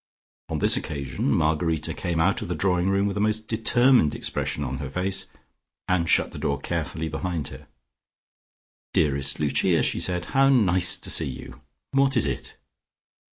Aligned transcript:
On 0.49 0.57
this 0.57 0.75
occasion 0.77 1.29
Margarita 1.29 1.93
came 1.93 2.19
out 2.19 2.41
of 2.41 2.47
the 2.47 2.55
drawing 2.55 2.89
room 2.89 3.05
with 3.05 3.17
a 3.17 3.21
most 3.21 3.47
determined 3.47 4.15
expression 4.15 4.63
on 4.63 4.79
her 4.79 4.89
face, 4.89 5.27
and 5.87 6.09
shut 6.09 6.31
the 6.31 6.39
door 6.39 6.59
carefully 6.59 7.07
behind 7.07 7.49
her. 7.49 7.67
"Dearest 8.95 9.39
Lucia," 9.39 9.83
she 9.83 9.99
said, 9.99 10.25
"how 10.33 10.49
nice 10.49 10.97
to 10.97 11.11
see 11.11 11.29
you! 11.29 11.61
What 11.91 12.17
is 12.17 12.25
it?" 12.25 12.57